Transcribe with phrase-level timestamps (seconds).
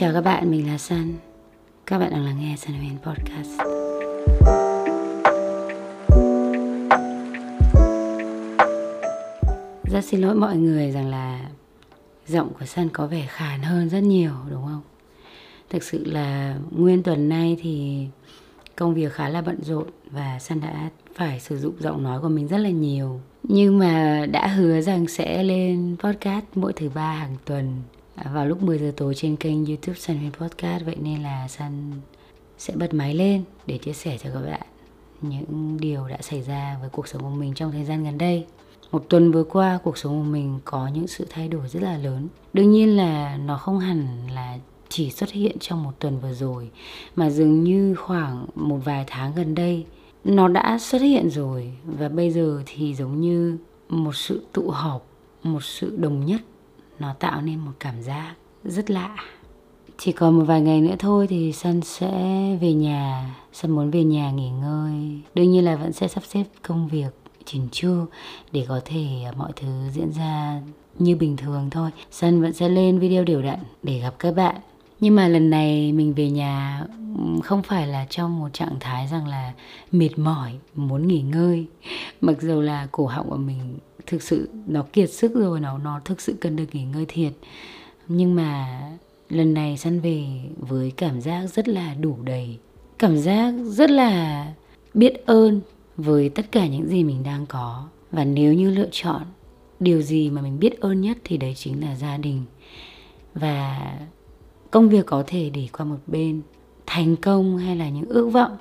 [0.00, 1.14] Chào các bạn, mình là Sun.
[1.86, 3.60] Các bạn đang lắng nghe Sun Huyền Podcast.
[9.84, 11.40] Rất xin lỗi mọi người rằng là
[12.26, 14.82] giọng của Sun có vẻ khàn hơn rất nhiều đúng không?
[15.70, 18.06] Thực sự là nguyên tuần nay thì
[18.76, 22.28] công việc khá là bận rộn và Sun đã phải sử dụng giọng nói của
[22.28, 23.20] mình rất là nhiều.
[23.42, 27.82] Nhưng mà đã hứa rằng sẽ lên podcast mỗi thứ ba hàng tuần
[28.24, 31.48] Dạ, vào lúc 10 giờ tối trên kênh youtube Sun Huyền Podcast, Vậy nên là
[31.48, 31.92] Sun
[32.58, 34.66] sẽ bật máy lên để chia sẻ cho các bạn
[35.22, 38.46] những điều đã xảy ra với cuộc sống của mình trong thời gian gần đây.
[38.92, 41.98] Một tuần vừa qua, cuộc sống của mình có những sự thay đổi rất là
[41.98, 42.28] lớn.
[42.52, 46.70] Đương nhiên là nó không hẳn là chỉ xuất hiện trong một tuần vừa rồi,
[47.16, 49.84] mà dường như khoảng một vài tháng gần đây,
[50.24, 51.72] nó đã xuất hiện rồi.
[51.84, 55.06] Và bây giờ thì giống như một sự tụ họp,
[55.42, 56.40] một sự đồng nhất
[57.00, 58.34] nó tạo nên một cảm giác
[58.64, 59.16] rất lạ.
[59.98, 62.10] Chỉ còn một vài ngày nữa thôi thì Sân sẽ
[62.60, 63.34] về nhà.
[63.52, 65.20] Sân muốn về nhà nghỉ ngơi.
[65.34, 67.10] Đương nhiên là vẫn sẽ sắp xếp công việc
[67.44, 68.04] chỉnh chu
[68.52, 70.60] Để có thể à, mọi thứ diễn ra
[70.98, 71.90] như bình thường thôi.
[72.10, 74.56] Sân vẫn sẽ lên video đều đặn để gặp các bạn.
[75.00, 76.84] Nhưng mà lần này mình về nhà
[77.44, 79.52] không phải là trong một trạng thái rằng là
[79.92, 81.66] mệt mỏi, muốn nghỉ ngơi.
[82.20, 83.78] Mặc dù là cổ họng của mình
[84.10, 87.32] thực sự nó kiệt sức rồi, nó nó thực sự cần được nghỉ ngơi thiệt.
[88.08, 88.80] Nhưng mà
[89.28, 90.24] lần này săn về
[90.56, 92.58] với cảm giác rất là đủ đầy,
[92.98, 94.46] cảm giác rất là
[94.94, 95.60] biết ơn
[95.96, 97.88] với tất cả những gì mình đang có.
[98.10, 99.22] Và nếu như lựa chọn
[99.80, 102.44] điều gì mà mình biết ơn nhất thì đấy chính là gia đình.
[103.34, 103.98] Và
[104.70, 106.42] công việc có thể để qua một bên,
[106.86, 108.56] thành công hay là những ước vọng,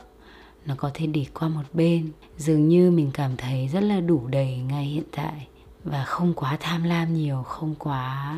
[0.66, 4.28] nó có thể để qua một bên dường như mình cảm thấy rất là đủ
[4.28, 5.48] đầy ngay hiện tại.
[5.84, 8.36] Và không quá tham lam nhiều, không quá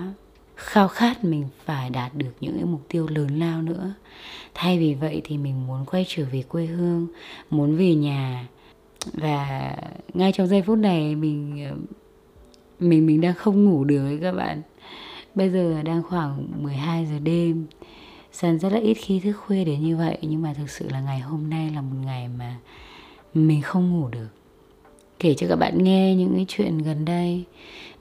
[0.55, 3.93] khao khát mình phải đạt được những cái mục tiêu lớn lao nữa.
[4.53, 7.07] Thay vì vậy thì mình muốn quay trở về quê hương,
[7.49, 8.47] muốn về nhà.
[9.13, 9.75] Và
[10.13, 11.67] ngay trong giây phút này mình
[12.79, 14.61] mình mình đang không ngủ được ấy các bạn.
[15.35, 17.65] Bây giờ đang khoảng 12 giờ đêm.
[18.31, 21.01] Sân rất là ít khi thức khuya đến như vậy, Nhưng mà thực sự là
[21.01, 22.55] ngày hôm nay là một ngày mà
[23.33, 24.27] mình không ngủ được.
[25.19, 27.43] Kể cho các bạn nghe những cái chuyện gần đây.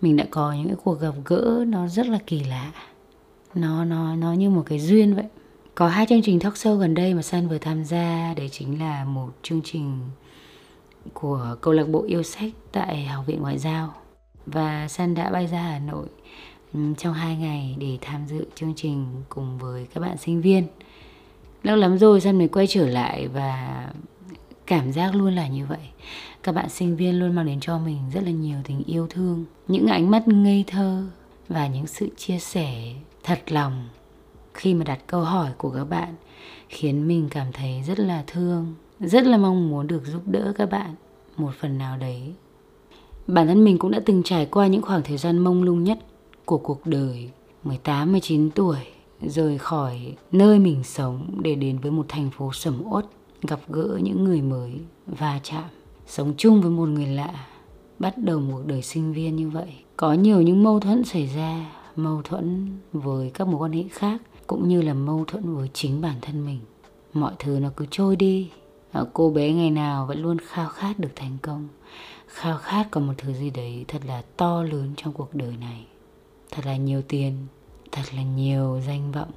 [0.01, 2.73] Mình đã có những cái cuộc gặp gỡ Nó rất là kỳ lạ.
[3.55, 5.25] Nó nó nó như một cái duyên vậy.
[5.75, 8.35] Có hai chương trình talk show gần đây mà san vừa tham gia.
[8.37, 9.99] Đấy chính là một chương trình
[11.13, 13.95] Của câu lạc bộ yêu sách Tại Học viện Ngoại giao.
[14.47, 16.07] Và san đã bay ra Hà Nội
[16.75, 20.67] ừ, trong hai ngày để tham dự chương trình cùng với các bạn sinh viên.
[21.63, 23.87] Lâu lắm rồi san mới quay trở lại và
[24.71, 25.89] cảm giác luôn là như vậy.
[26.43, 29.45] Các bạn sinh viên luôn mang đến cho mình rất là nhiều tình yêu thương,
[29.69, 31.05] những ánh mắt ngây thơ
[31.49, 33.89] và những sự chia sẻ thật lòng
[34.55, 36.15] khi mà đặt câu hỏi của các bạn,
[36.69, 40.71] khiến mình cảm thấy rất là thương, rất là mong muốn được giúp đỡ các
[40.71, 40.95] bạn
[41.37, 42.33] một phần nào đấy.
[43.27, 45.99] Bản thân mình cũng đã từng trải qua những khoảng thời gian mông lung nhất
[46.45, 47.31] của cuộc đời
[47.65, 48.79] 18 19 tuổi,
[49.21, 53.07] rời khỏi nơi mình sống để đến với một thành phố sầm uất
[53.49, 54.73] gặp gỡ những người mới,
[55.07, 55.65] va chạm,
[56.07, 57.47] sống chung với một người lạ,
[57.99, 59.75] bắt đầu một đời sinh viên như vậy.
[59.97, 64.23] Có nhiều những mâu thuẫn xảy ra, mâu thuẫn với các mối quan hệ khác,
[64.47, 66.61] cũng như là mâu thuẫn với chính bản thân mình.
[67.13, 68.51] Mọi thứ nó cứ trôi đi.
[68.93, 71.69] Ờ, cô bé ngày nào vẫn luôn khao khát được thành công.
[72.27, 75.87] Khao khát có một thứ gì đấy thật là to lớn trong cuộc đời này.
[76.51, 77.47] Thật là nhiều tiền,
[77.93, 79.31] thật là nhiều danh vọng,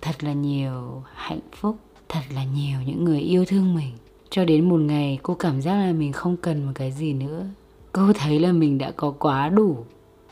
[0.00, 1.76] thật là nhiều hạnh phúc
[2.12, 3.92] thật là nhiều những người yêu thương mình.
[4.30, 7.46] Cho đến một ngày cô cảm giác là mình không cần một cái gì nữa.
[7.92, 9.76] Cô thấy là mình đã có quá đủ.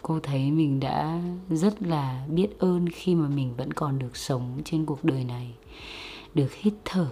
[0.03, 4.61] Cô thấy mình đã rất là biết ơn khi mà mình vẫn còn được sống
[4.65, 5.51] trên cuộc đời này.
[6.35, 7.07] Được hít thở,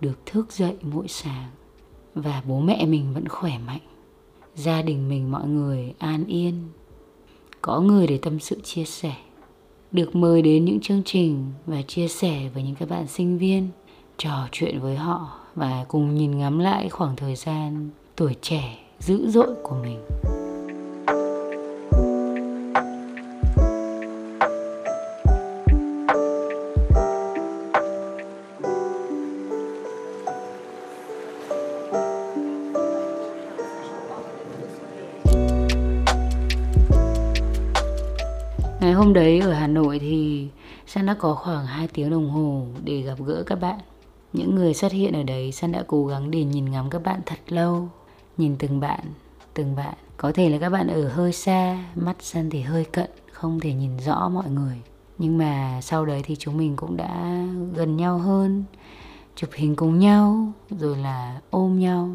[0.00, 1.50] được thức dậy mỗi sáng.
[2.14, 3.80] Và bố mẹ mình vẫn khỏe mạnh.
[4.54, 6.54] Gia đình mình, mọi người an yên.
[7.60, 9.14] Có người để tâm sự chia sẻ.
[9.92, 13.68] Được mời đến những chương trình và chia sẻ với những các bạn sinh viên
[14.22, 19.30] trò chuyện với họ và cùng nhìn ngắm lại khoảng thời gian tuổi trẻ dữ
[19.30, 20.00] dội của mình
[38.80, 40.48] Ngày hôm đấy ở Hà Nội thì
[40.86, 43.78] San đã có khoảng 2 tiếng đồng hồ để gặp gỡ các bạn.
[44.32, 47.20] Những người xuất hiện ở đấy San đã cố gắng để nhìn ngắm các bạn
[47.26, 47.88] thật lâu.
[48.36, 49.00] Nhìn từng bạn,
[49.54, 49.94] từng bạn.
[50.16, 53.72] Có thể là các bạn ở hơi xa, mắt San thì hơi cận, không thể
[53.72, 54.82] nhìn rõ mọi người.
[55.18, 57.44] nhưng mà sau đấy thì chúng mình cũng đã
[57.74, 58.64] gần nhau hơn
[59.36, 62.10] chụp hình cùng nhau rồi là ôm nhau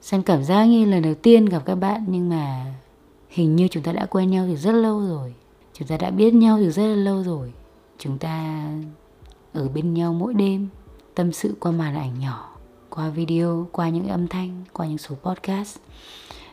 [0.00, 2.74] San cảm giác như lần đầu tiên gặp các bạn nhưng mà
[3.28, 5.34] hình như chúng ta đã quen nhau từ rất lâu rồi
[5.72, 7.52] chúng ta đã biết nhau từ rất là lâu rồi
[7.98, 8.68] chúng ta
[9.52, 10.68] ở bên nhau mỗi đêm
[11.20, 12.56] tâm sự qua màn ảnh nhỏ,
[12.90, 15.78] qua video, qua những âm thanh, qua những số podcast.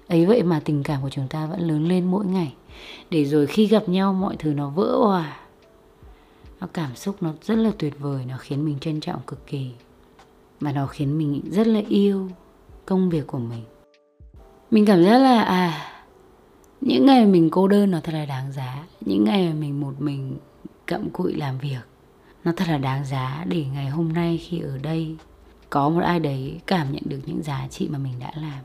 [0.07, 2.53] Ấy vậy mà tình cảm của chúng ta vẫn lớn lên mỗi ngày.
[3.09, 5.39] Để rồi khi gặp nhau, mọi thứ nó vỡ hòa
[6.59, 9.71] nó cảm xúc nó rất là tuyệt vời, nó khiến mình trân trọng cực kỳ.
[10.59, 12.29] Mà nó khiến mình rất là yêu
[12.85, 13.63] công việc của mình.
[14.71, 15.91] Mình cảm giác là à
[16.81, 18.85] những ngày mình cô đơn nó thật là đáng giá.
[19.01, 20.37] Những ngày mình một mình
[20.87, 21.96] cặm cụi làm việc
[22.47, 25.15] nó thật là đáng giá để ngày hôm nay khi ở đây
[25.69, 28.63] có một ai đấy cảm nhận được những giá trị mà mình đã làm.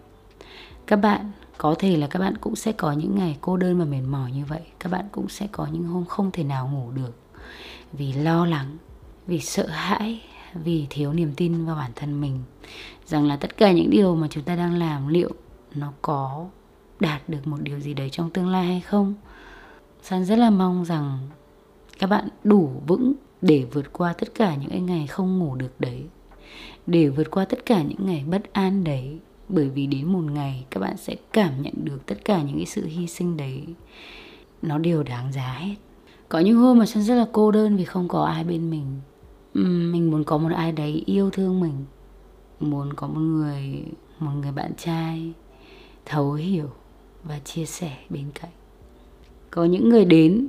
[0.86, 3.84] Các bạn, có thể là các bạn cũng sẽ có những ngày cô đơn và
[3.84, 4.60] mệt mỏi như vậy.
[4.80, 7.16] Các bạn cũng sẽ có những hôm không thể nào ngủ được
[7.92, 8.76] vì lo lắng,
[9.26, 10.22] vì sợ hãi,
[10.54, 12.42] vì thiếu niềm tin vào bản thân mình
[13.06, 15.30] rằng là tất cả những điều mà chúng ta đang làm liệu
[15.74, 16.46] nó có
[17.00, 19.14] đạt được một điều gì đấy trong tương lai hay không.
[20.02, 21.18] San rất là mong rằng
[21.98, 26.02] các bạn đủ vững để vượt qua tất cả những ngày không ngủ được đấy,
[26.86, 29.18] để vượt qua tất cả những ngày bất an đấy.
[29.48, 32.66] Bởi vì đến một ngày, các bạn sẽ cảm nhận được tất cả những cái
[32.66, 33.64] sự hy sinh đấy.
[34.62, 35.74] Nó đều đáng giá hết.
[36.28, 39.00] Có những hôm mà sân rất là cô đơn vì không có ai bên mình.
[39.92, 41.84] Mình muốn có một ai đấy yêu thương mình.
[42.60, 43.84] Muốn có một người
[44.18, 45.32] một người bạn trai
[46.04, 46.70] thấu hiểu
[47.24, 48.50] và chia sẻ bên cạnh.
[49.50, 50.48] Có những người đến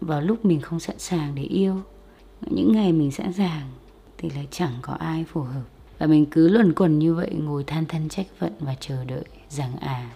[0.00, 1.76] vào lúc mình không sẵn sàng để yêu
[2.50, 3.70] những ngày mình sẵn sàng
[4.18, 5.62] thì là chẳng có ai phù hợp.
[5.98, 9.24] Và mình cứ luẩn quẩn như vậy, ngồi than thân trách phận và chờ đợi
[9.48, 10.10] rằng à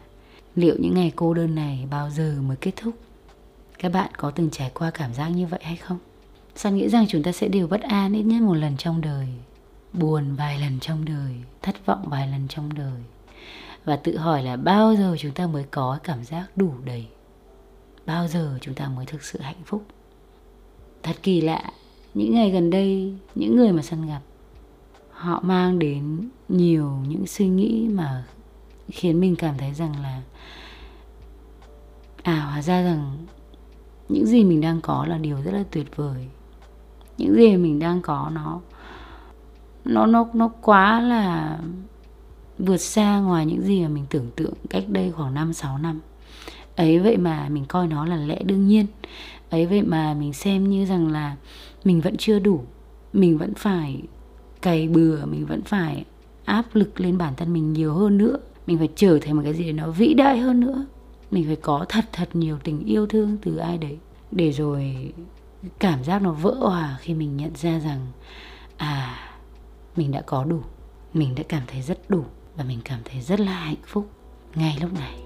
[0.57, 2.95] liệu những ngày cô đơn này bao giờ mới kết thúc?
[3.79, 5.99] Các bạn có từng trải qua cảm giác như vậy hay không?
[6.55, 9.29] San nghĩ rằng chúng ta sẽ đều bất an ít nhất một lần trong đời,
[9.93, 13.03] Buồn vài lần trong đời, Thất vọng vài lần trong đời?
[13.85, 17.07] Và tự hỏi là bao giờ chúng ta mới có cảm giác đủ đầy?
[18.07, 19.85] Bao giờ chúng ta mới thực sự hạnh phúc?
[21.03, 21.73] Thật kỳ lạ
[22.17, 24.21] những ngày gần đây, Những người mà San gặp,
[25.11, 28.25] Họ mang đến nhiều những suy nghĩ mà
[28.89, 30.23] Khiến mình cảm thấy rằng là
[32.23, 33.17] À hóa ra rằng
[34.09, 36.29] những gì mình đang có là điều rất là tuyệt vời
[37.19, 38.61] những gì mình đang có nó
[39.85, 41.59] nó nó nó quá là
[42.59, 46.01] vượt xa ngoài những gì mà mình tưởng tượng cách đây khoảng 5 6 năm.
[46.77, 48.87] Ấy, vậy mà mình coi nó là lẽ đương nhiên.
[49.51, 51.37] Ấy vậy mà mình xem như rằng là
[51.85, 52.65] mình vẫn chưa đủ.
[53.13, 54.03] Mình vẫn phải
[54.63, 56.05] cày bừa, mình vẫn phải
[56.45, 58.39] áp lực lên bản thân mình nhiều hơn nữa.
[58.67, 60.87] Mình phải trở thành một cái gì nó vĩ đại hơn nữa.
[61.31, 63.99] Mình phải có thật thật nhiều tình yêu thương từ ai đấy
[64.31, 65.13] để rồi
[65.79, 68.07] cảm giác nó vỡ hòa khi mình nhận ra rằng
[68.77, 69.19] à
[69.97, 70.61] mình đã có đủ
[71.15, 72.25] mình đã cảm thấy rất đủ
[72.57, 74.11] và mình cảm thấy rất là hạnh phúc
[74.55, 75.21] ngay lúc này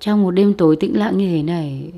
[0.00, 1.92] trong một đêm tối tĩnh lặng như thế này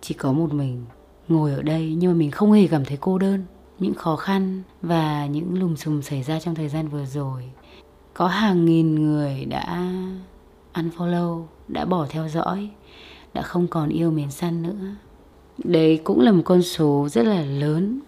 [0.00, 0.84] chỉ có một mình
[1.28, 3.44] ngồi ở đây nhưng mà mình không hề cảm thấy cô đơn.
[3.78, 7.42] Những khó khăn và những lùm xùm xảy ra trong thời gian vừa rồi.
[8.14, 9.92] Có hàng nghìn người đã
[10.74, 12.70] unfollow đã bỏ theo dõi
[13.34, 14.94] đã không còn yêu mến săn nữa.
[15.64, 18.00] Đấy cũng là một con số rất là lớn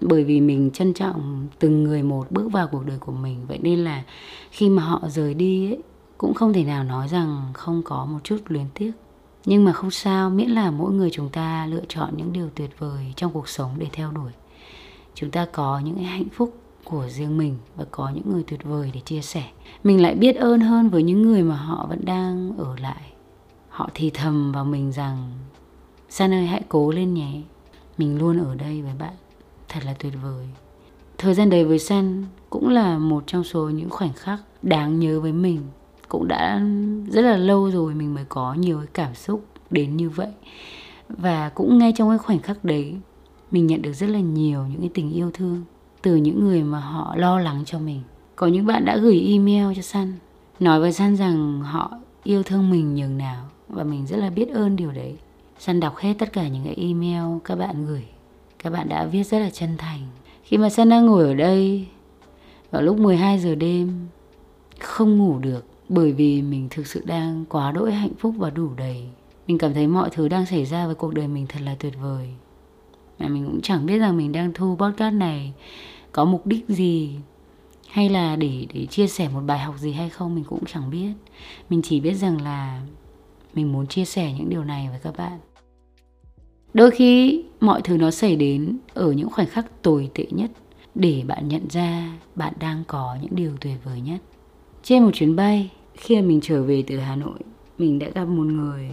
[0.00, 3.38] bởi vì mình trân trọng từng người một bước vào cuộc đời của mình.
[3.48, 4.02] Vậy nên là
[4.50, 5.78] khi mà họ rời đi ấy,
[6.18, 8.92] cũng không thể nào nói rằng không có một chút luyến tiếc.
[9.44, 12.70] Nhưng mà không sao, miễn là mỗi người chúng ta lựa chọn những điều tuyệt
[12.78, 14.32] vời trong cuộc sống để theo đuổi.
[15.14, 18.90] Chúng ta có những hạnh phúc của riêng mình và có những người tuyệt vời
[18.94, 19.44] để chia sẻ.
[19.84, 23.12] Mình lại biết ơn hơn với những người mà họ vẫn đang ở lại.
[23.68, 25.32] Họ thì thầm vào mình rằng,
[26.08, 27.42] san ơi, hãy cố lên nhé.
[27.98, 29.14] Mình luôn ở đây với bạn.
[29.68, 30.46] Thật là tuyệt vời.
[31.18, 35.20] Thời gian đấy với san cũng là một trong số những khoảnh khắc đáng nhớ
[35.20, 35.60] với mình
[36.08, 36.62] cũng đã
[37.08, 40.30] rất là lâu rồi mình mới có nhiều cái cảm xúc đến như vậy.
[41.08, 42.94] Và cũng ngay trong cái khoảnh khắc đấy,
[43.50, 45.64] mình nhận được rất là nhiều những cái tình yêu thương
[46.02, 48.00] từ những người mà họ lo lắng cho mình.
[48.36, 50.12] Có những bạn đã gửi email cho San,
[50.60, 51.90] nói với San rằng họ
[52.24, 55.16] yêu thương mình nhường nào và mình rất là biết ơn điều đấy.
[55.58, 58.04] San đọc hết tất cả những cái email các bạn gửi,
[58.58, 60.00] các bạn đã viết rất là chân thành.
[60.42, 61.86] Khi mà San đang ngồi ở đây,
[62.70, 64.06] vào lúc 12 giờ đêm,
[64.80, 68.74] không ngủ được bởi vì mình thực sự đang quá đỗi hạnh phúc và đủ
[68.76, 69.04] đầy.
[69.46, 71.94] Mình cảm thấy mọi thứ đang xảy ra với cuộc đời mình thật là tuyệt
[72.02, 72.28] vời.
[73.18, 75.52] Mà mình cũng chẳng biết rằng mình đang thu podcast này
[76.12, 77.18] có mục đích gì,
[77.88, 80.90] hay là để để chia sẻ một bài học gì hay không mình cũng chẳng
[80.90, 81.12] biết.
[81.70, 82.82] Mình chỉ biết rằng là
[83.54, 85.38] mình muốn chia sẻ những điều này với các bạn.
[86.74, 90.50] Đôi khi mọi thứ nó xảy đến ở những khoảnh khắc tồi tệ nhất
[90.94, 94.18] để bạn nhận ra bạn đang có những điều tuyệt vời nhất.
[94.82, 97.38] Trên một chuyến bay khi mà mình trở về từ hà nội
[97.78, 98.90] mình đã gặp một người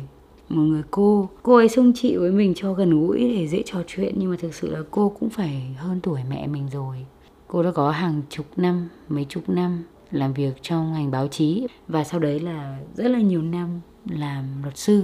[0.50, 3.80] một người cô cô ấy xung chị với mình cho gần gũi để dễ trò
[3.88, 7.06] chuyện nhưng mà thực sự là cô cũng phải hơn tuổi mẹ mình rồi
[7.48, 11.68] cô đã có hàng chục năm mấy chục năm làm việc trong ngành báo chí
[11.88, 15.04] và sau đấy là rất là nhiều năm làm luật sư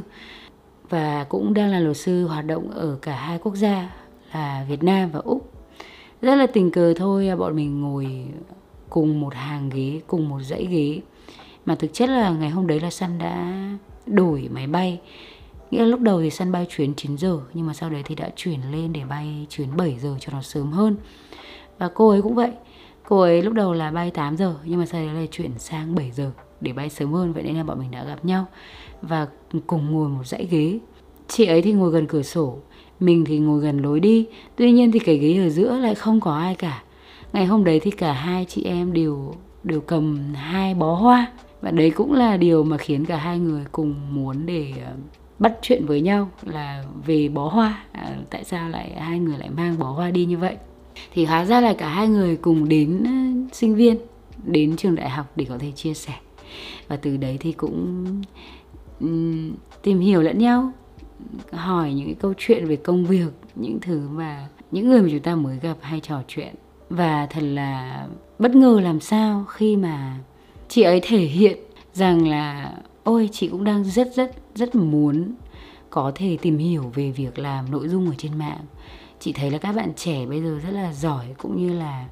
[0.89, 3.89] và cũng đang là luật sư hoạt động ở cả hai quốc gia
[4.34, 5.51] là Việt Nam và Úc.
[6.22, 8.25] Rất là tình cờ thôi bọn mình ngồi
[8.89, 11.01] cùng một hàng ghế, cùng một dãy ghế.
[11.66, 13.63] Mà thực chất là ngày hôm đấy là Sun đã
[14.06, 15.00] đổi máy bay.
[15.72, 18.16] Nghĩa là lúc đầu thì Sun bay chuyến 9 giờ, nhưng mà sau đấy thì
[18.16, 20.96] đã chuyển lên để bay chuyến 7 giờ cho nó sớm hơn.
[21.78, 22.51] Và cô ấy cũng vậy.
[23.08, 25.96] Cô ấy lúc đầu là bay 8 giờ, nhưng mà sau đấy là chuyển sang
[25.96, 28.46] 7 giờ để bay sớm hơn vậy nên là bọn mình đã gặp nhau
[29.01, 29.28] và
[29.68, 30.80] cùng ngồi một dãy ghế
[31.28, 32.58] chị ấy thì ngồi gần cửa sổ,
[33.00, 36.20] mình thì ngồi gần lối đi tuy nhiên thì cái ghế ở giữa lại không
[36.20, 36.84] có ai cả
[37.34, 41.72] ngày hôm đấy thì cả hai chị em đều đều cầm hai bó hoa và
[41.72, 44.94] đấy cũng là điều mà khiến cả hai người cùng muốn để ờ,
[45.39, 47.84] bắt chuyện với nhau là về bó hoa.
[47.92, 50.58] À, tại sao lại hai người lại mang bó hoa đi như vậy?
[51.13, 53.04] Thì hóa ra là cả hai người cùng đến
[53.51, 53.98] sinh viên
[54.44, 56.13] đến trường đại học để có thể chia sẻ.
[56.88, 58.06] Và từ đấy thì cũng
[59.00, 59.51] um,
[59.82, 60.72] tìm hiểu lẫn nhau
[61.51, 65.20] hỏi những cái câu chuyện về công việc những thứ mà những người mà chúng
[65.20, 66.56] ta mới gặp hay trò chuyện.
[66.89, 68.08] Và thật là
[68.39, 70.18] bất ngờ làm sao khi mà
[70.69, 71.57] chị ấy thể hiện
[71.93, 72.73] rằng là,
[73.03, 75.33] ôi, chị cũng đang rất rất rất muốn
[75.89, 78.65] có thể tìm hiểu về việc làm nội dung ở trên mạng.
[79.19, 82.05] Chị thấy là các bạn trẻ bây giờ rất là giỏi cũng như là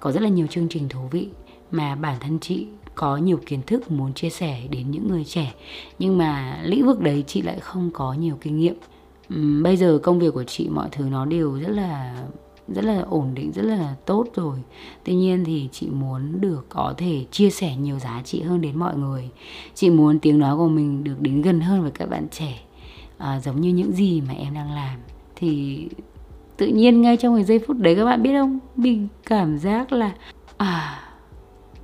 [0.00, 1.28] có rất là nhiều chương trình thú vị
[1.70, 5.54] mà bản thân chị có nhiều kiến thức muốn chia sẻ đến những người trẻ.
[5.98, 8.74] Nhưng mà lĩnh vực đấy chị lại không có nhiều kinh nghiệm.
[9.62, 12.24] Bây giờ công việc của chị mọi thứ nó đều rất là
[12.74, 14.58] rất là ổn định rất là tốt rồi.
[15.04, 18.78] Tuy nhiên thì chị muốn được có thể chia sẻ nhiều giá trị hơn đến
[18.78, 19.28] mọi người.
[19.74, 22.58] Chị muốn tiếng nói của mình được đến gần hơn với các bạn trẻ
[23.18, 24.98] à, giống như những gì mà em đang làm.
[25.36, 25.86] Thì
[26.56, 28.58] tự nhiên ngay trong cái giây phút đấy các bạn biết không?
[28.76, 30.12] Mình cảm giác là
[30.56, 30.98] à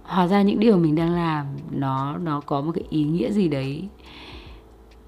[0.02, 3.48] hóa ra những điều mình đang làm nó nó có một cái ý nghĩa gì
[3.48, 3.88] đấy.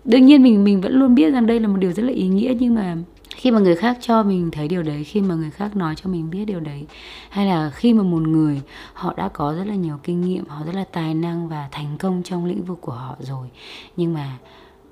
[0.05, 2.29] Đương nhiên mình mình vẫn luôn biết rằng đây là một điều rất là ý
[2.29, 2.97] nghĩa nhưng mà
[3.41, 6.11] khi mà người khác cho mình thấy điều đấy, khi mà người khác nói cho
[6.11, 6.87] mình biết điều đấy,
[7.31, 10.63] hay là khi mà một người họ đã có rất là nhiều kinh nghiệm, họ
[10.67, 13.49] rất là tài năng và thành công trong lĩnh vực của họ rồi,
[13.97, 14.39] nhưng mà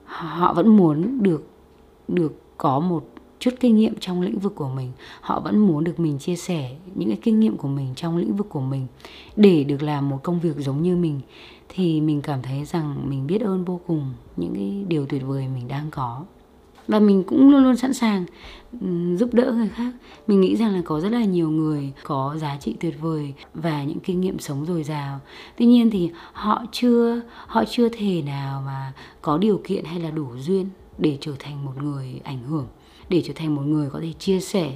[0.04, 1.50] họ vẫn muốn được
[2.08, 3.04] được có một
[3.38, 6.76] chút kinh nghiệm trong lĩnh vực của mình, họ vẫn muốn được mình chia sẻ
[6.94, 8.86] những cái kinh nghiệm của mình trong lĩnh vực của mình
[9.36, 11.20] để được làm một công việc giống như mình,
[11.68, 15.48] thì mình cảm thấy rằng mình biết ơn vô cùng những cái điều tuyệt vời
[15.54, 16.24] mình đang có
[16.88, 18.24] và mình cũng luôn luôn sẵn sàng
[19.16, 19.92] giúp đỡ người khác.
[20.26, 23.84] Mình nghĩ rằng là có rất là nhiều người có giá trị tuyệt vời và
[23.84, 25.20] những kinh nghiệm sống dồi dào.
[25.56, 28.92] Tuy nhiên thì họ chưa họ chưa thể nào mà
[29.22, 30.66] có điều kiện hay là đủ duyên
[30.98, 32.66] để trở thành một người ảnh hưởng,
[33.08, 34.72] để trở thành một người có thể chia sẻ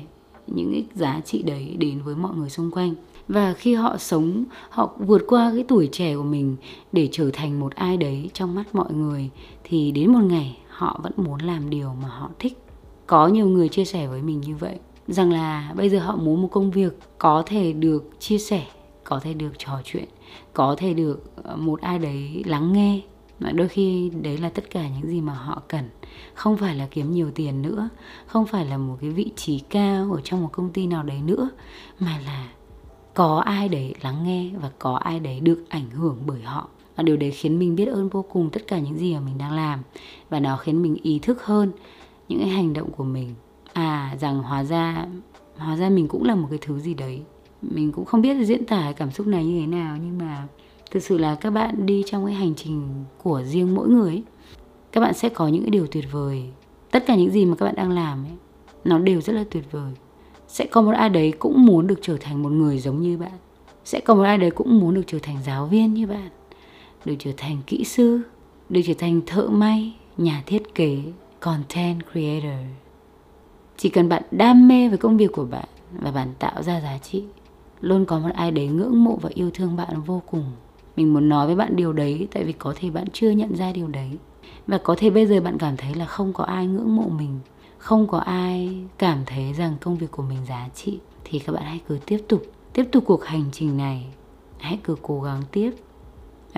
[0.47, 2.95] những cái giá trị đấy đến với mọi người xung quanh.
[3.29, 6.57] Và khi họ sống, họ vượt qua cái tuổi trẻ của mình
[6.93, 9.31] để trở thành một ai đấy trong mắt mọi người,
[9.65, 12.59] thì đến một ngày họ vẫn muốn làm điều mà họ thích.
[13.07, 16.43] Có nhiều người chia sẻ với mình như vậy, rằng là bây giờ họ muốn
[16.43, 18.67] một công việc có thể được chia sẻ,
[19.05, 20.05] có thể được trò chuyện,
[20.53, 23.01] có thể được ờ, một ai đấy lắng nghe.
[23.41, 25.89] Mà đôi khi đấy là tất cả những gì mà họ cần.
[26.35, 27.89] Không phải là kiếm nhiều tiền nữa,
[28.27, 31.23] không phải là một cái vị trí cao ở trong một công ty nào đấy
[31.23, 31.51] nữa,
[32.01, 32.49] mà là
[33.15, 37.03] có ai đấy lắng nghe và có ai đấy được ảnh hưởng bởi họ và
[37.03, 39.53] điều đấy khiến mình biết ơn vô cùng tất cả những gì mà mình đang
[39.53, 39.83] làm.
[40.31, 41.73] Và nó khiến mình ý thức hơn
[42.29, 43.35] những cái hành động của mình.
[43.73, 45.07] À rằng hóa ra
[45.57, 47.23] hóa ra mình cũng là một cái thứ gì đấy.
[47.63, 50.49] Mình cũng không biết diễn tả cảm xúc này như thế nào nhưng mà
[50.91, 54.23] thực sự là các bạn đi trong cái hành trình của riêng mỗi người ấy,
[54.93, 56.45] các bạn sẽ có những cái điều tuyệt vời.
[56.91, 58.33] Tất cả những gì mà các bạn đang làm ấy
[58.85, 59.93] nó đều rất là tuyệt vời.
[60.49, 63.39] Sẽ có một ai đấy cũng muốn được trở thành một người giống như bạn.
[63.85, 66.31] Sẽ có một ai đấy cũng muốn được trở thành giáo viên như bạn
[67.05, 68.21] được trở thành kỹ sư,
[68.69, 71.03] được trở thành thợ may, nhà thiết kế,
[71.41, 72.67] content creator.
[73.77, 75.69] Chỉ cần bạn đam mê với công việc của bạn
[76.01, 77.25] và bạn tạo ra giá trị,
[77.81, 80.45] luôn có một ai đấy ngưỡng mộ và yêu thương bạn vô cùng.
[80.97, 83.73] Mình muốn nói với bạn điều đấy tại vì có thể bạn chưa nhận ra
[83.73, 84.11] điều đấy.
[84.67, 87.39] Và có thể bây giờ bạn cảm thấy là không có ai ngưỡng mộ mình,
[87.79, 90.99] không có ai cảm thấy rằng công việc của mình giá trị.
[91.25, 92.43] Thì các bạn hãy cứ tiếp tục
[92.73, 94.07] tiếp tục cuộc hành trình này.
[94.59, 95.71] Hãy cứ cố gắng tiếp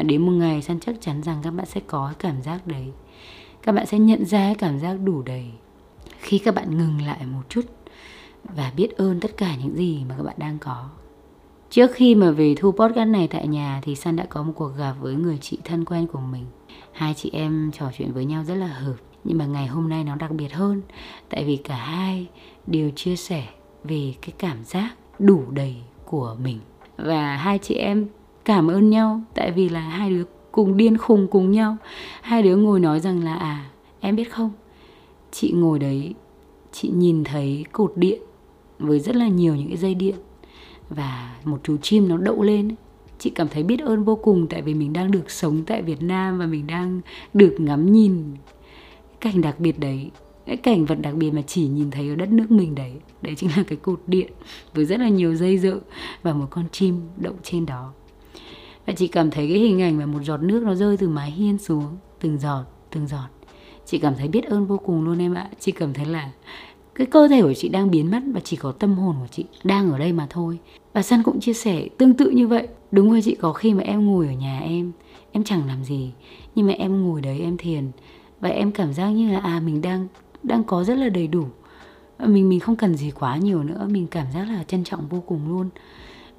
[0.03, 2.93] đến một ngày san chắc chắn rằng các bạn sẽ có cảm giác đấy.
[3.63, 5.45] Các bạn sẽ nhận ra cảm giác đủ đầy.
[6.19, 7.65] Khi các bạn ngừng lại một chút
[8.45, 10.89] và biết ơn tất cả những gì mà các bạn đang có.
[11.71, 14.71] Trước khi mà về thu podcast này tại nhà thì san đã có một cuộc
[14.79, 16.45] gặp với người chị thân quen của mình.
[16.93, 20.05] Hai chị em trò chuyện với nhau rất là hợp, nhưng mà ngày hôm nay
[20.05, 20.83] nó đặc biệt hơn.
[21.29, 22.27] Tại vì cả hai
[22.67, 23.47] đều chia sẻ
[23.85, 26.61] về cái cảm giác đủ đầy của mình.
[26.97, 28.09] Và hai chị em
[28.45, 31.77] cảm ơn nhau, tại vì là hai đứa cùng điên khùng cùng nhau.
[32.21, 33.71] Hai đứa ngồi nói rằng là à
[34.01, 34.51] em biết không?
[35.33, 36.15] Chị ngồi đấy,
[36.73, 38.23] chị nhìn thấy cột điện
[38.79, 40.17] với rất là nhiều những cái dây điện
[40.91, 42.75] và một chú chim nó đậu lên
[43.19, 46.03] chị cảm thấy biết ơn vô cùng tại vì mình đang được sống tại Việt
[46.03, 47.01] Nam và mình đang
[47.35, 48.23] được ngắm nhìn
[49.21, 50.11] cảnh đặc biệt đấy,
[50.47, 52.93] cái cảnh vật đặc biệt mà chỉ nhìn thấy ở đất nước mình đấy.
[53.23, 54.33] Đấy chính là cái cột điện
[54.75, 55.79] với rất là nhiều dây dợ
[56.23, 57.93] và một con chim đậu trên đó
[58.87, 61.31] và chị cảm thấy cái hình ảnh mà một giọt nước nó rơi từ mái
[61.31, 63.29] hiên xuống, từng giọt từng giọt.
[63.87, 65.51] Chị cảm thấy biết ơn vô cùng luôn em ạ.
[65.61, 66.31] Chị cảm thấy là
[66.95, 69.45] cái cơ thể của chị đang biến mất và chỉ có tâm hồn của chị
[69.65, 70.59] đang ở đây mà thôi.
[70.93, 72.69] Và San cũng chia sẻ tương tự như vậy.
[72.91, 74.93] Đúng rồi chị, có khi mà em ngồi ở nhà em
[75.33, 76.13] em chẳng làm gì,
[76.55, 77.91] nhưng mà em ngồi đấy em thiền.
[78.41, 80.07] Và em cảm giác như là à mình đang
[80.43, 81.45] đang có rất là đầy đủ.
[82.19, 85.21] Mình mình không cần gì quá nhiều nữa, mình cảm giác là trân trọng vô
[85.27, 85.69] cùng luôn.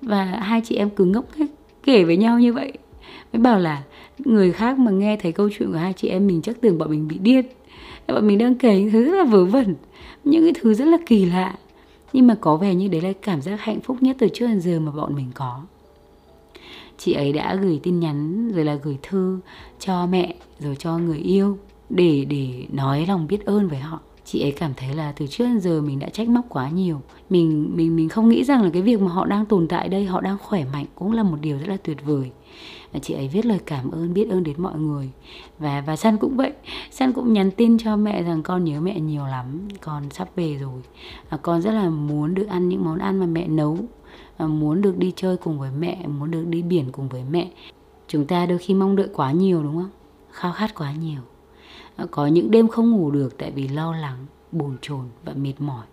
[0.01, 1.49] Và hai chị em cứ ngốc nghếch
[1.85, 2.71] kể với nhau như vậy.
[3.33, 3.83] Mới bảo là
[4.17, 6.89] người khác mà nghe thấy câu chuyện của hai chị em mình chắc tưởng bọn
[6.89, 7.45] mình bị điên.
[8.07, 9.75] Bọn mình đang kể những thứ rất là vớ vẩn,
[10.23, 11.55] những cái thứ rất là kỳ lạ.
[12.13, 14.61] Nhưng mà có vẻ như đấy là cảm giác hạnh phúc nhất từ trước đến
[14.61, 15.61] giờ mà bọn mình có.
[16.97, 19.39] Chị ấy đã gửi tin nhắn, rồi là gửi thư
[19.79, 21.57] cho mẹ, rồi cho người yêu,
[21.89, 25.43] để để nói lòng biết ơn với họ chị ấy cảm thấy là từ trước
[25.43, 27.01] đến giờ mình đã trách móc quá nhiều.
[27.29, 30.05] Mình mình mình không nghĩ rằng là cái việc mà họ đang tồn tại đây
[30.05, 32.31] họ đang khỏe mạnh cũng là một điều rất là tuyệt vời.
[32.93, 35.09] Và chị ấy viết lời cảm ơn biết ơn đến mọi người.
[35.59, 36.51] Và và san cũng vậy.
[36.91, 40.55] San cũng nhắn tin cho mẹ rằng con nhớ mẹ nhiều lắm con sắp về
[40.55, 40.81] rồi.
[41.29, 43.77] À, con rất là muốn được ăn những món ăn mà mẹ nấu.
[44.37, 47.49] À, muốn được đi chơi cùng với mẹ muốn được đi biển cùng với mẹ.
[48.07, 49.89] Chúng ta đôi khi mong đợi quá nhiều đúng không?
[50.31, 51.21] Khao khát quá nhiều
[52.11, 55.85] có những đêm không ngủ được tại vì lo lắng, bồn chồn và mệt mỏi.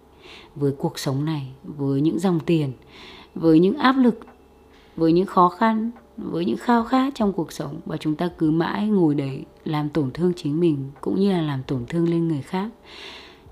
[0.54, 2.72] Với cuộc sống này, với những dòng tiền,
[3.34, 4.20] với những áp lực,
[4.96, 8.50] với những khó khăn, với những khao khát trong cuộc sống và chúng ta cứ
[8.50, 12.28] mãi ngồi đấy làm tổn thương chính mình cũng như là làm tổn thương lên
[12.28, 12.68] người khác,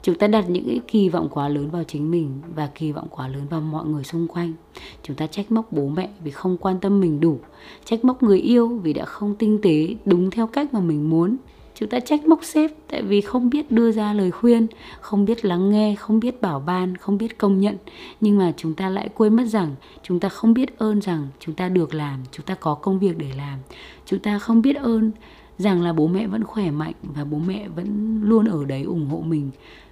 [0.03, 3.07] chúng ta đặt những cái kỳ vọng quá lớn vào chính mình và kỳ vọng
[3.11, 4.53] quá lớn vào mọi người xung quanh.
[5.03, 7.39] Chúng ta trách móc bố mẹ vì không quan tâm mình đủ,
[7.85, 11.37] trách móc người yêu vì đã không tinh tế đúng theo cách mà mình muốn
[11.81, 14.67] chúng ta trách móc sếp tại vì không biết đưa ra lời khuyên,
[15.01, 17.77] không biết lắng nghe, không biết bảo ban, không biết công nhận.
[18.21, 21.55] Nhưng mà chúng ta lại quên mất rằng, chúng ta không biết ơn rằng chúng
[21.55, 23.59] ta được làm, chúng ta có công việc để làm.
[24.07, 25.11] Chúng ta không biết ơn
[25.59, 29.07] rằng là bố mẹ vẫn khỏe mạnh và bố mẹ vẫn luôn ở đấy ủng
[29.11, 29.51] hộ mình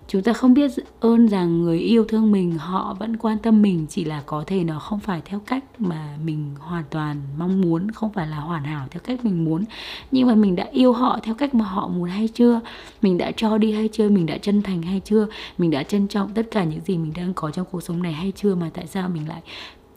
[0.09, 3.87] chúng ta không biết ơn rằng người yêu thương mình, họ vẫn quan tâm mình,
[3.89, 7.91] chỉ là có thể nó không phải theo cách mà mình hoàn toàn mong muốn,
[7.91, 9.65] không phải là hoàn hảo theo cách mình muốn.
[10.11, 12.61] Nhưng mà mình đã yêu họ theo cách mà họ muốn hay chưa?
[13.03, 14.09] Mình đã cho đi hay chưa?
[14.09, 15.27] Mình đã chân thành hay chưa?
[15.59, 18.13] Mình đã trân trọng tất cả những gì mình đang có trong cuộc sống này
[18.13, 18.55] hay chưa?
[18.55, 19.43] Mà tại sao mình lại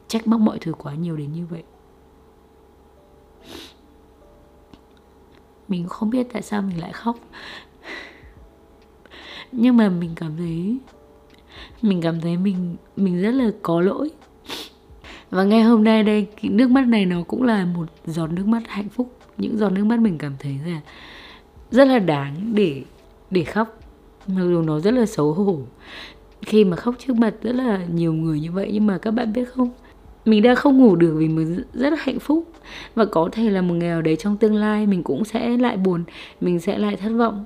[0.08, 1.64] trách móc mọi thứ quá nhiều đến như vậy?
[5.68, 7.18] Mình không biết tại sao mình lại khóc
[9.52, 10.78] nhưng mà mình cảm thấy,
[11.82, 14.10] mình cảm thấy mình mình rất là có lỗi.
[15.30, 18.64] Và ngay hôm nay đây nước mắt này nó cũng là một giọt nước mắt
[18.68, 19.12] hạnh phúc.
[19.38, 20.82] Những giọt nước mắt mình cảm thấy là
[21.72, 22.84] rất là đáng để
[23.32, 23.80] để khóc.
[24.28, 25.60] Mặc dù nó rất là xấu hổ.
[26.42, 29.34] Khi mà khóc trước mặt rất là nhiều người như vậy, nhưng mà các bạn
[29.34, 29.70] biết không?
[30.26, 32.52] Mình đang không ngủ được vì mình rất là hạnh phúc.
[32.96, 35.78] Và có thể là một ngày nào đấy trong tương lai mình cũng sẽ lại
[35.78, 36.04] buồn,
[36.42, 37.46] mình sẽ lại thất vọng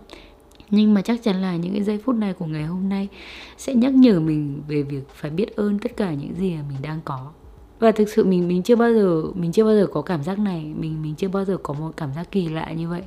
[0.72, 3.08] nhưng mà chắc chắn là những cái giây phút này của ngày hôm nay
[3.58, 6.78] sẽ nhắc nhở mình về việc phải biết ơn tất cả những gì mà mình
[6.82, 7.32] đang có.
[7.80, 10.40] Và thực sự mình mình chưa bao giờ, mình chưa bao giờ có cảm giác
[10.40, 10.74] này.
[10.80, 13.02] Mình mình chưa bao giờ có một cảm giác kỳ lạ như vậy.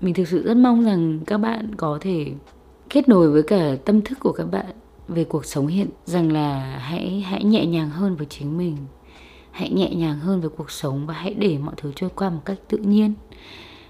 [0.00, 2.32] Mình thực sự rất mong rằng các bạn có thể
[2.90, 4.66] kết nối với cả tâm thức của các bạn
[5.08, 8.76] về cuộc sống hiện, rằng là hãy hãy nhẹ nhàng hơn với chính mình.
[9.50, 12.40] Hãy nhẹ nhàng hơn với cuộc sống và hãy để mọi thứ trôi qua một
[12.44, 13.14] cách tự nhiên.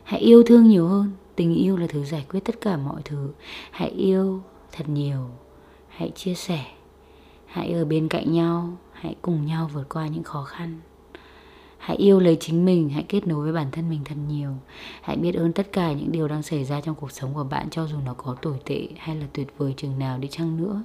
[0.05, 3.31] Hãy yêu thương nhiều hơn tình yêu là thứ giải quyết tất cả mọi thứ.
[3.71, 5.31] Hãy yêu thật nhiều,
[5.89, 6.65] hãy chia sẻ,
[7.47, 10.81] hãy ở bên cạnh nhau, hãy cùng nhau vượt qua những khó khăn.
[11.79, 14.51] Hãy yêu lấy chính mình, hãy kết nối với bản thân mình thật nhiều.
[15.03, 17.71] Hãy biết ơn tất cả những điều đang xảy ra trong cuộc sống của bạn
[17.71, 20.83] cho dù nó có tồi tệ hay là tuyệt vời chừng nào đi chăng nữa.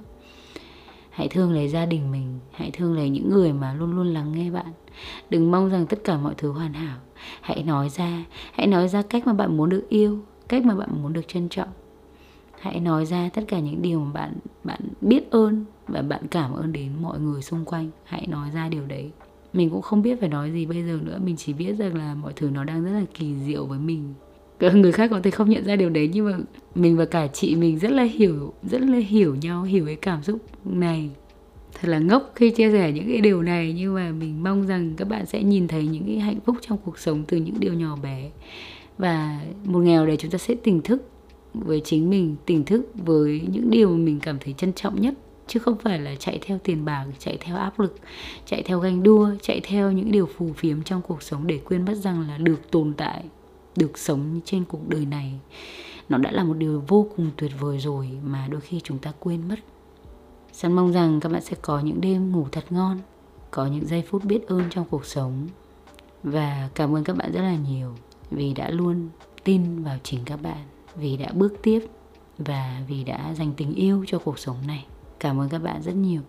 [1.10, 4.32] Hãy thương lấy gia đình mình, hãy thương lấy những người mà luôn luôn lắng
[4.32, 4.72] nghe bạn.
[5.30, 6.98] Đừng mong rằng tất cả mọi thứ hoàn hảo.
[7.40, 10.88] Hãy nói ra, hãy nói ra cách mà bạn muốn được yêu cách mà bạn
[11.02, 11.68] muốn được trân trọng.
[12.60, 14.32] Hãy nói ra tất cả những điều mà bạn
[14.64, 17.90] bạn biết ơn và bạn cảm ơn đến mọi người xung quanh.
[18.04, 19.10] Hãy nói ra điều đấy.
[19.52, 21.18] Mình cũng không biết phải nói gì bây giờ nữa.
[21.24, 24.14] Mình chỉ biết rằng là mọi thứ nó đang rất là kỳ diệu với mình.
[24.60, 26.38] Người khác có thể không nhận ra điều đấy, nhưng mà
[26.74, 30.22] mình và cả chị mình rất là hiểu, rất là hiểu nhau, hiểu cái cảm
[30.22, 31.10] xúc này.
[31.80, 34.94] Thật là ngốc khi chia sẻ những cái điều này, nhưng mà mình mong rằng
[34.96, 37.74] các bạn sẽ nhìn thấy những cái hạnh phúc trong cuộc sống từ những điều
[37.74, 38.30] nhỏ bé
[38.98, 41.08] và một ngày nào đấy chúng ta sẽ tỉnh thức
[41.54, 45.14] với chính mình, tỉnh thức với những điều mà mình cảm thấy trân trọng nhất,
[45.46, 47.96] chứ không phải là chạy theo tiền bạc, chạy theo áp lực,
[48.46, 51.84] chạy theo ganh đua, chạy theo những điều phù phiếm trong cuộc sống để quên
[51.84, 53.24] mất rằng là được tồn tại,
[53.76, 55.32] được sống trên cuộc đời này.
[56.08, 59.12] Nó đã là một điều vô cùng tuyệt vời rồi mà đôi khi chúng ta
[59.20, 59.56] quên mất.
[60.52, 62.98] Sẵn mong rằng các bạn sẽ có những đêm ngủ thật ngon,
[63.50, 65.48] Có những giây phút biết ơn trong cuộc sống.
[66.22, 67.94] Và cảm ơn các bạn rất là nhiều.
[68.34, 69.08] Vì đã luôn
[69.44, 70.64] tin vào chính các bạn,
[70.96, 71.80] Vì đã bước tiếp
[72.38, 74.86] Và vì đã dành tình yêu cho cuộc sống này.
[75.18, 76.20] Cảm ơn các bạn rất nhiều.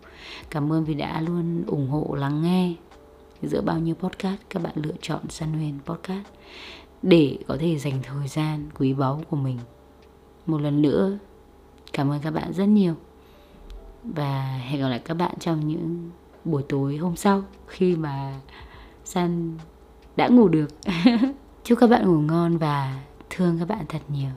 [0.49, 2.73] Cảm ơn vì đã luôn ủng hộ, lắng nghe
[3.43, 6.27] Giữa bao nhiêu podcast Các bạn lựa chọn Sun Huyền Podcast
[7.01, 9.59] Để có thể dành thời gian quý báu của mình.
[10.45, 11.17] Một lần nữa,
[11.95, 12.95] Cảm ơn các bạn rất nhiều
[14.03, 16.09] và hẹn gặp lại các bạn trong những
[16.45, 18.39] buổi tối hôm sau khi mà
[19.05, 19.57] San
[20.15, 20.67] đã ngủ được.
[21.65, 22.99] Chúc các bạn ngủ ngon và
[23.29, 24.29] thương các bạn thật nhiều.